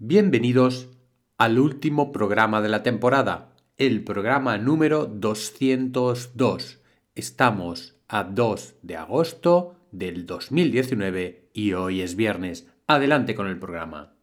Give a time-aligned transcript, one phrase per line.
[0.00, 0.90] Bienvenidos
[1.38, 6.78] al último programa de la temporada, el programa número 202.
[7.16, 12.68] Estamos a 2 de agosto del 2019 y hoy es viernes.
[12.86, 14.14] Adelante con el programa.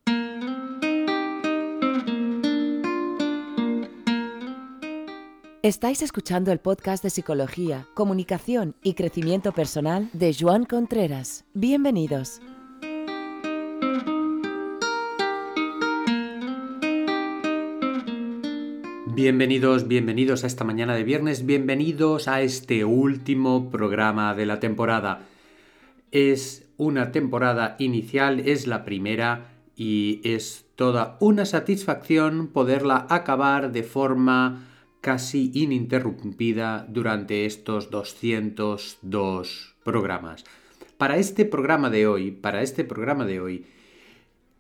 [5.61, 11.43] Estáis escuchando el podcast de Psicología, Comunicación y Crecimiento Personal de Joan Contreras.
[11.53, 12.39] Bienvenidos.
[19.15, 25.21] Bienvenidos, bienvenidos a esta mañana de viernes, bienvenidos a este último programa de la temporada.
[26.11, 33.83] Es una temporada inicial, es la primera y es toda una satisfacción poderla acabar de
[33.83, 34.67] forma
[34.99, 40.43] casi ininterrumpida durante estos 202 programas.
[40.97, 43.65] Para este programa de hoy, para este programa de hoy,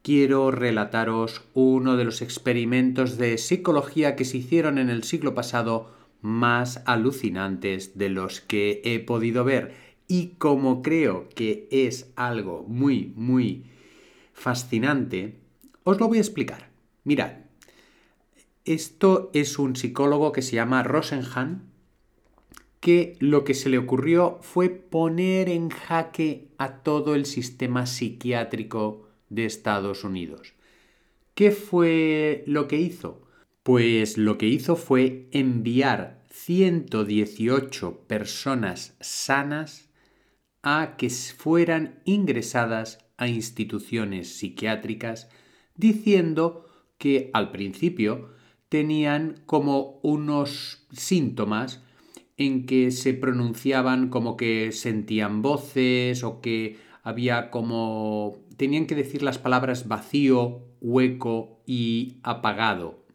[0.05, 5.89] quiero relataros uno de los experimentos de psicología que se hicieron en el siglo pasado
[6.21, 9.73] más alucinantes de los que he podido ver.
[10.07, 13.63] Y como creo que es algo muy, muy
[14.33, 15.39] fascinante,
[15.83, 16.69] os lo voy a explicar.
[17.03, 17.37] Mirad,
[18.63, 21.63] esto es un psicólogo que se llama Rosenhan,
[22.79, 29.04] que lo que se le ocurrió fue poner en jaque a todo el sistema psiquiátrico
[29.29, 30.53] de Estados Unidos.
[31.33, 33.21] ¿Qué fue lo que hizo?
[33.63, 39.89] Pues lo que hizo fue enviar 118 personas sanas
[40.61, 45.29] a que fueran ingresadas a instituciones psiquiátricas
[45.75, 48.29] diciendo que al principio
[48.69, 51.81] tenían como unos síntomas
[52.37, 59.23] en que se pronunciaban como que sentían voces o que había como tenían que decir
[59.23, 63.05] las palabras vacío, hueco y apagado,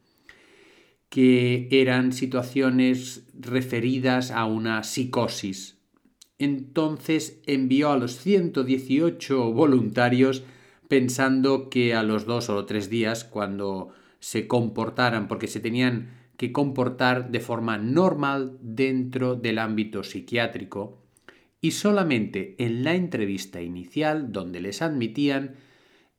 [1.09, 5.79] que eran situaciones referidas a una psicosis.
[6.39, 10.43] Entonces envió a los 118 voluntarios
[10.89, 16.53] pensando que a los dos o tres días, cuando se comportaran, porque se tenían que
[16.53, 21.03] comportar de forma normal dentro del ámbito psiquiátrico,
[21.61, 25.57] y solamente en la entrevista inicial donde les admitían,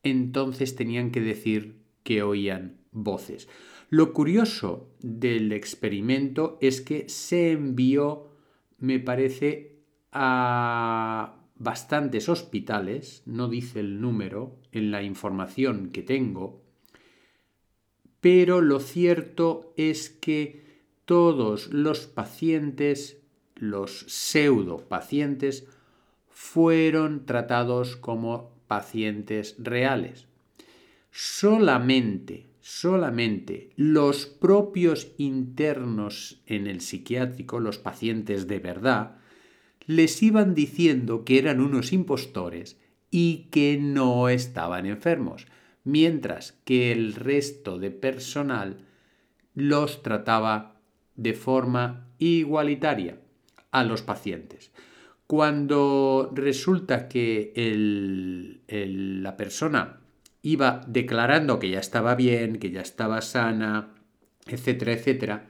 [0.03, 3.47] entonces tenían que decir que oían voces.
[3.89, 8.29] Lo curioso del experimento es que se envió,
[8.77, 9.79] me parece,
[10.11, 16.63] a bastantes hospitales, no dice el número en la información que tengo,
[18.19, 20.61] pero lo cierto es que
[21.05, 23.20] todos los pacientes
[23.61, 25.67] los pseudo pacientes
[26.29, 30.25] fueron tratados como pacientes reales.
[31.11, 39.17] Solamente, solamente los propios internos en el psiquiátrico, los pacientes de verdad,
[39.85, 42.79] les iban diciendo que eran unos impostores
[43.11, 45.45] y que no estaban enfermos,
[45.83, 48.77] mientras que el resto de personal
[49.53, 50.81] los trataba
[51.15, 53.20] de forma igualitaria
[53.71, 54.71] a los pacientes.
[55.27, 57.53] Cuando resulta que
[58.67, 60.01] la persona
[60.41, 63.93] iba declarando que ya estaba bien, que ya estaba sana,
[64.47, 65.47] etcétera, etcétera,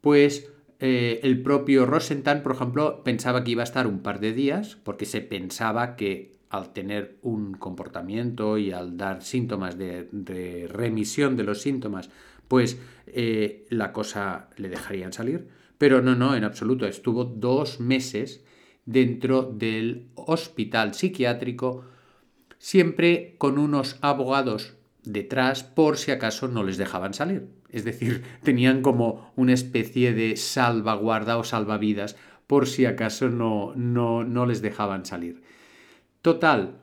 [0.00, 4.32] pues eh, el propio Rosenthal, por ejemplo, pensaba que iba a estar un par de
[4.32, 11.36] días, porque se pensaba que al tener un comportamiento y al dar síntomas de, remisión
[11.36, 12.10] de los síntomas,
[12.48, 15.48] pues eh, la cosa le dejarían salir.
[15.78, 16.86] Pero no, no, en absoluto.
[16.86, 18.44] Estuvo dos meses
[18.86, 21.84] dentro del hospital psiquiátrico,
[22.58, 27.48] siempre con unos abogados detrás por si acaso no les dejaban salir.
[27.70, 34.24] Es decir, tenían como una especie de salvaguarda o salvavidas por si acaso no, no,
[34.24, 35.42] no les dejaban salir.
[36.22, 36.78] Total,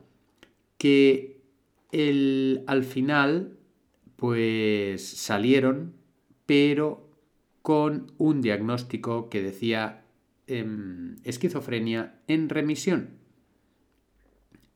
[0.78, 1.42] que
[1.92, 3.58] el, al final
[4.16, 5.94] pues salieron,
[6.46, 7.11] pero
[7.62, 10.04] con un diagnóstico que decía
[10.48, 13.12] em, esquizofrenia en remisión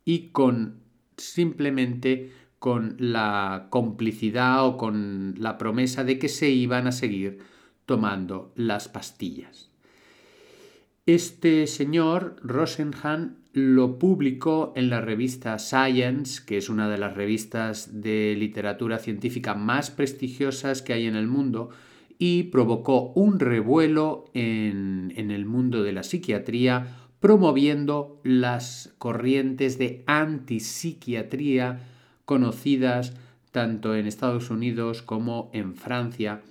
[0.03, 0.81] y con
[1.17, 7.39] simplemente con la complicidad o con la promesa de que se iban a seguir
[7.85, 9.69] tomando las pastillas.
[11.05, 18.01] Este señor Rosenhan lo publicó en la revista Science, que es una de las revistas
[18.01, 21.69] de literatura científica más prestigiosas que hay en el mundo,
[22.17, 31.79] y provocó un revuelo en, el mundo de la psiquiatría, promoviendo las corrientes de antipsiquiatría
[32.25, 33.13] conocidas
[33.51, 36.41] tanto en Estados Unidos como en Francia,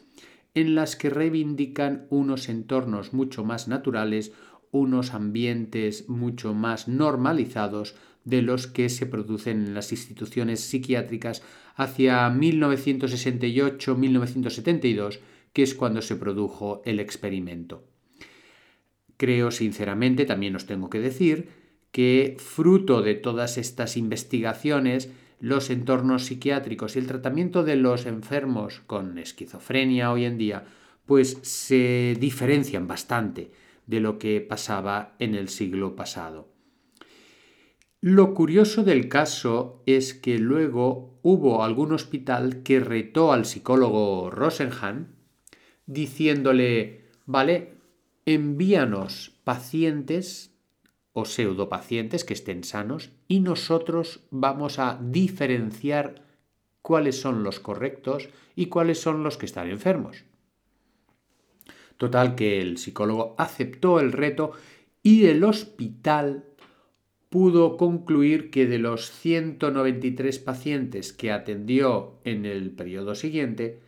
[0.54, 4.32] en las que reivindican unos entornos mucho más naturales,
[4.70, 7.94] unos ambientes mucho más normalizados
[8.24, 11.42] de los que se producen en las instituciones psiquiátricas
[11.76, 15.20] hacia 1968-1972,
[15.54, 17.84] que es cuando se produjo el experimento.
[19.16, 21.48] Creo sinceramente, también os tengo que decir,
[21.92, 28.80] que fruto de todas estas investigaciones, los entornos psiquiátricos y el tratamiento de los enfermos
[28.80, 30.64] con esquizofrenia hoy en día,
[31.06, 33.52] pues se diferencian bastante
[33.86, 36.48] de lo que pasaba en el siglo pasado.
[38.00, 45.14] Lo curioso del caso es que luego hubo algún hospital que retó al psicólogo Rosenhan
[45.86, 47.74] diciéndole, vale,
[48.26, 50.52] envíanos pacientes
[51.12, 56.24] o pseudopacientes que estén sanos y nosotros vamos a diferenciar
[56.82, 60.24] cuáles son los correctos y cuáles son los que están enfermos.
[61.96, 64.52] Total que el psicólogo aceptó el reto
[65.02, 66.44] y el hospital
[67.30, 73.80] pudo concluir que de los 193 pacientes que atendió en el periodo siguiente,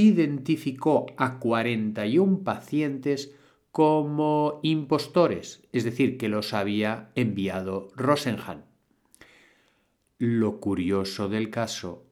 [0.00, 3.34] identificó a 41 pacientes
[3.70, 8.64] como impostores, es decir, que los había enviado Rosenhan.
[10.18, 12.06] Lo curioso del caso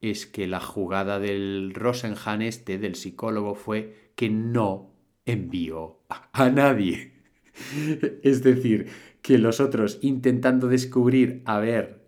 [0.00, 4.92] es que la jugada del Rosenhan este, del psicólogo, fue que no
[5.26, 5.98] envió
[6.32, 7.12] a nadie.
[8.22, 8.88] Es decir,
[9.22, 12.06] que los otros intentando descubrir a ver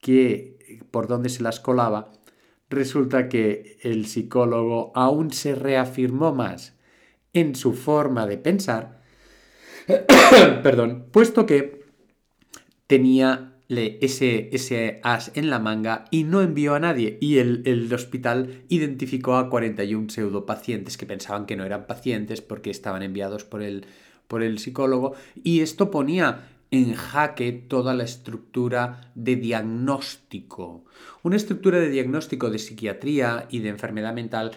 [0.00, 2.10] qué, por dónde se las colaba,
[2.70, 6.74] resulta que el psicólogo aún se reafirmó más
[7.32, 9.02] en su forma de pensar,
[10.62, 11.84] perdón, puesto que
[12.86, 17.18] tenía ese, ese as en la manga y no envió a nadie.
[17.20, 22.70] Y el, el, hospital identificó a 41 pseudopacientes que pensaban que no eran pacientes porque
[22.70, 23.86] estaban enviados por el,
[24.26, 25.14] por el psicólogo.
[25.44, 30.84] Y esto ponía en jaque toda la estructura de diagnóstico.
[31.22, 34.52] Una estructura de diagnóstico de psiquiatría y de enfermedad mental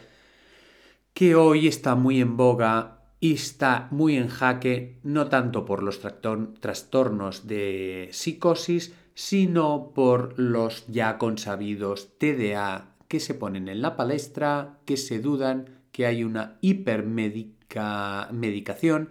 [1.13, 6.00] que hoy está muy en boga y está muy en jaque no tanto por los
[6.00, 14.80] trastornos de psicosis, sino por los ya consabidos TDA que se ponen en la palestra,
[14.86, 19.10] que se dudan, que hay una hipermedicación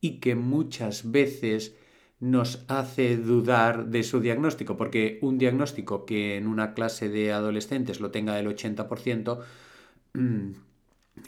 [0.00, 1.74] y que muchas veces
[2.20, 8.00] nos hace dudar de su diagnóstico, porque un diagnóstico que en una clase de adolescentes
[8.00, 9.40] lo tenga del 80%,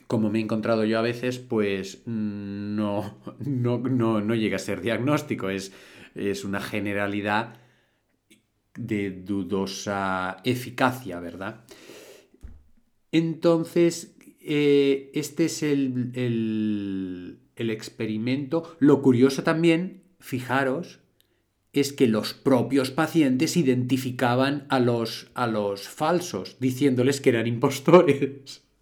[0.06, 3.78] como me he encontrado yo a veces, pues mm, no, no,
[4.20, 5.72] no, llega a ser diagnóstico, es,
[6.14, 7.56] es una generalidad
[8.74, 11.64] de dudosa eficacia, ¿verdad?
[13.12, 18.76] Entonces, eh, este es el, el, el, experimento.
[18.78, 21.00] Lo curioso también, fijaros,
[21.72, 28.62] es que los propios pacientes identificaban a los, a los falsos, diciéndoles que eran impostores.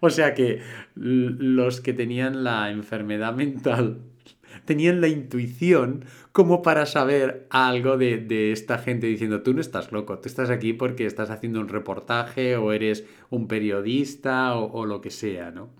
[0.00, 0.62] O sea que
[0.96, 4.00] los que tenían la enfermedad mental
[4.64, 10.18] tenían la intuición como para saber algo de, esta gente diciendo, tú no estás loco,
[10.18, 15.10] tú estás aquí porque estás haciendo un reportaje o eres un periodista o, lo que
[15.10, 15.70] sea, ¿no?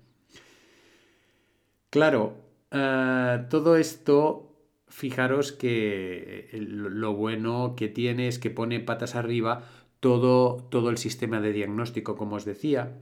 [1.89, 2.37] Claro,
[2.71, 4.50] eh, todo esto,
[4.91, 9.63] fijaros que lo bueno que tiene es que pone patas arriba
[9.99, 12.99] todo, todo el sistema de diagnóstico, como os decía,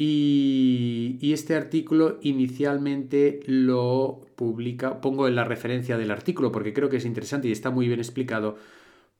[0.00, 6.98] y, este artículo inicialmente lo publica, pongo en la referencia del artículo porque creo que
[6.98, 8.56] es interesante y está muy bien explicado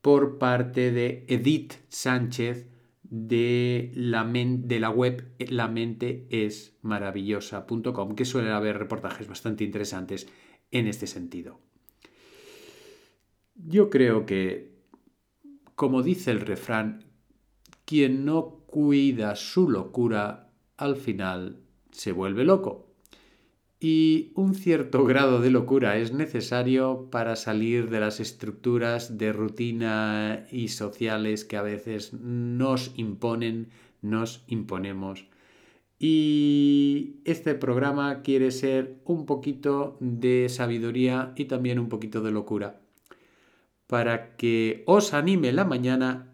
[0.00, 2.68] por parte de Edith Sánchez
[3.02, 10.28] de la, de la web la mente es maravillosa.com que suele haber reportajes bastante interesantes
[10.70, 11.60] en este sentido.
[13.54, 14.72] Yo creo que,
[15.75, 17.04] como dice el refrán,
[17.84, 21.60] quien no cuida su locura al final
[21.90, 22.87] se vuelve loco.
[23.80, 30.46] Y un cierto grado de locura es necesario para salir de las estructuras de rutina
[30.50, 33.68] y sociales que a veces nos imponen,
[34.02, 35.26] nos imponemos.
[35.98, 42.80] Y este programa quiere ser un poquito de sabiduría y también un poquito de locura
[43.88, 46.28] para que os anime la mañana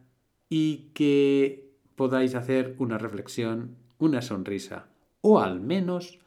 [0.51, 4.89] y que podáis hacer una reflexión una sonrisa
[5.23, 6.19] o al menos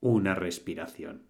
[0.00, 1.22] una respiración.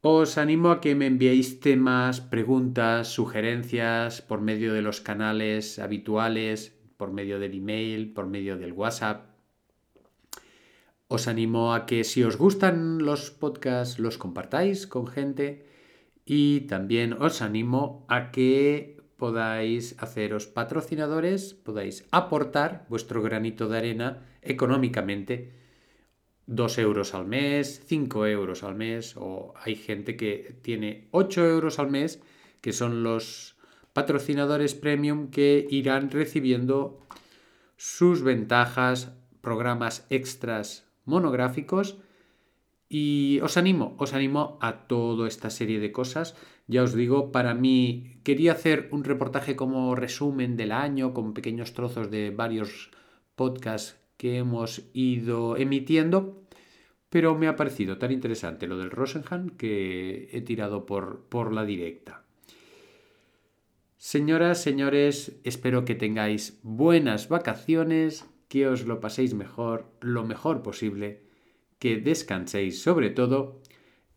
[0.00, 6.76] Os animo a que me enviéis temas, preguntas, sugerencias por medio de los canales habituales,
[6.96, 9.35] por medio del email, por medio del WhatsApp.
[11.08, 15.66] Os animo a que si os gustan los podcasts los compartáis con gente.
[16.24, 24.26] Y también os animo a que podáis haceros patrocinadores, podáis aportar vuestro granito de arena
[24.42, 25.54] económicamente.
[26.46, 31.78] 2 euros al mes, 5 euros al mes, o hay gente que tiene 8 euros
[31.78, 32.20] al mes,
[32.60, 33.56] que son los
[33.92, 37.06] patrocinadores premium que irán recibiendo
[37.76, 41.98] sus ventajas, programas extras monográficos.
[42.88, 46.36] Y os animo, os animo a toda esta serie de cosas.
[46.68, 51.72] Ya os digo, para mí quería hacer un reportaje como resumen del año, con pequeños
[51.72, 52.90] trozos de varios
[53.34, 56.42] podcasts que hemos ido emitiendo,
[57.10, 61.64] pero me ha parecido tan interesante lo del Rosenhan que he tirado por, por la
[61.64, 62.24] directa.
[63.96, 68.24] Señoras, señores, espero que tengáis buenas vacaciones,
[68.56, 71.20] que os lo paséis mejor, lo mejor posible,
[71.78, 73.60] que descanséis sobre todo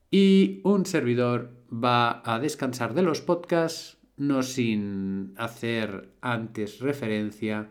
[0.09, 7.67] y un servidor va a descansar de los podcasts, no sin hacer antes referencia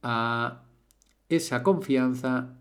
[0.00, 0.62] a
[1.28, 2.54] esa confianza,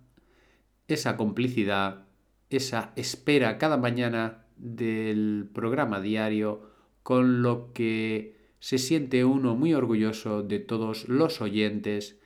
[0.87, 2.07] esa complicidad,
[2.49, 6.71] esa espera cada mañana del programa diario,
[7.03, 12.19] con lo que se siente uno muy orgulloso de todos los oyentes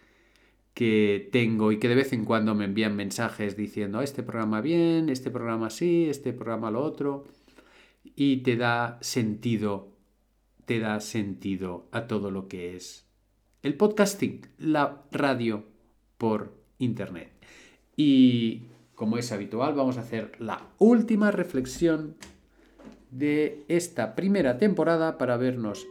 [0.79, 5.09] que tengo y que de vez en cuando me envían mensajes diciendo este programa bien,
[5.09, 7.25] este programa sí, este programa lo otro,
[8.15, 9.89] y te da sentido,
[10.63, 13.05] te da sentido a todo lo que es
[13.61, 15.65] el podcasting, la radio
[16.17, 17.29] por Internet.
[17.97, 18.61] Y
[18.95, 22.15] como es habitual, vamos a hacer la última reflexión
[23.11, 25.85] de esta primera temporada para vernos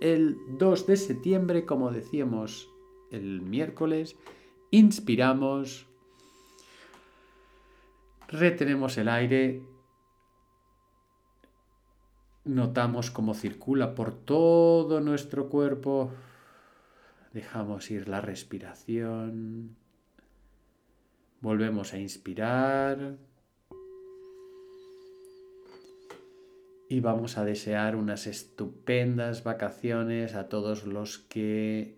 [0.00, 2.68] el 2 de septiembre, como decíamos
[3.10, 4.16] el miércoles.
[4.70, 5.86] Inspiramos,
[8.28, 9.62] retenemos el aire,
[12.44, 16.12] notamos cómo circula por todo nuestro cuerpo
[17.32, 19.76] Dejamos ir la respiración.
[21.40, 23.16] Volvemos a inspirar.
[26.88, 31.97] Y vamos a desear unas estupendas vacaciones a todos los que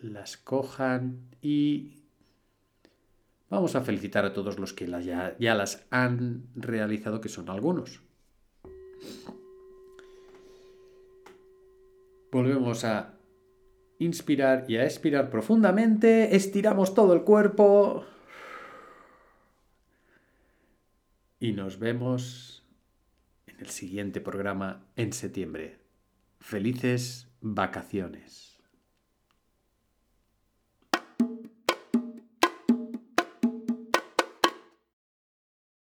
[0.00, 2.02] las cojan y
[3.50, 8.00] vamos a felicitar a todos los que ya, ya las han realizado, que son algunos.
[12.30, 13.14] Volvemos a
[13.98, 18.04] inspirar y a expirar profundamente, estiramos todo el cuerpo
[21.40, 22.64] y nos vemos
[23.46, 25.78] en el siguiente programa en septiembre.
[26.40, 28.57] Felices vacaciones.